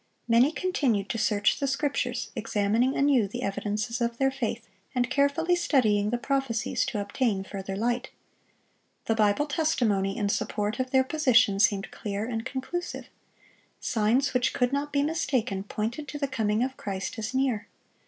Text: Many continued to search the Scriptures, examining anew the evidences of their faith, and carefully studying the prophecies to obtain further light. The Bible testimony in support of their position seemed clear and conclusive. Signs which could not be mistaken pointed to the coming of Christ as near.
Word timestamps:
Many 0.27 0.51
continued 0.51 1.09
to 1.09 1.19
search 1.19 1.59
the 1.59 1.67
Scriptures, 1.67 2.31
examining 2.35 2.95
anew 2.97 3.27
the 3.27 3.43
evidences 3.43 4.01
of 4.01 4.17
their 4.17 4.31
faith, 4.31 4.67
and 4.95 5.11
carefully 5.11 5.55
studying 5.55 6.09
the 6.09 6.17
prophecies 6.17 6.87
to 6.87 6.99
obtain 6.99 7.43
further 7.43 7.75
light. 7.75 8.09
The 9.05 9.13
Bible 9.13 9.45
testimony 9.45 10.17
in 10.17 10.27
support 10.29 10.79
of 10.79 10.89
their 10.89 11.03
position 11.03 11.59
seemed 11.59 11.91
clear 11.91 12.25
and 12.25 12.43
conclusive. 12.43 13.09
Signs 13.79 14.33
which 14.33 14.53
could 14.55 14.73
not 14.73 14.91
be 14.91 15.03
mistaken 15.03 15.65
pointed 15.65 16.07
to 16.07 16.17
the 16.17 16.27
coming 16.27 16.63
of 16.63 16.77
Christ 16.77 17.19
as 17.19 17.35
near. 17.35 17.67